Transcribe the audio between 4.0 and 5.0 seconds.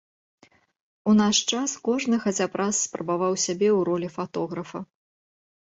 фатографа.